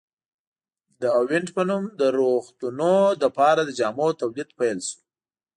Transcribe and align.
د 1.01 1.03
اوینټ 1.19 1.47
په 1.55 1.61
نوم 1.69 1.83
د 1.99 2.01
روغتونونو 2.17 2.91
لپاره 3.23 3.61
د 3.63 3.69
جامو 3.79 4.07
تولید 4.21 4.49
پیل 4.59 4.77
شو. 4.87 4.99